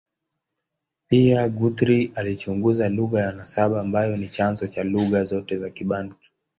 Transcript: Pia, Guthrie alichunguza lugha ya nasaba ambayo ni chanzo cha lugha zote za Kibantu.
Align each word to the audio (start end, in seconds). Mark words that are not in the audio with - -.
Pia, 1.07 1.47
Guthrie 1.49 2.11
alichunguza 2.15 2.89
lugha 2.89 3.21
ya 3.21 3.31
nasaba 3.31 3.81
ambayo 3.81 4.17
ni 4.17 4.29
chanzo 4.29 4.67
cha 4.67 4.83
lugha 4.83 5.23
zote 5.23 5.57
za 5.57 5.69
Kibantu. 5.69 6.15